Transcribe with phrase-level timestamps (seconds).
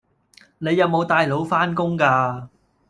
[0.57, 2.47] 你有冇帶腦返工㗎